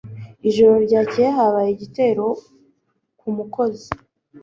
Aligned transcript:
Ijoro 0.47 0.73
ryakeye 0.85 1.29
habaye 1.37 1.69
igitero 1.71 2.25
ku 3.19 3.27
mukozi 3.35 3.87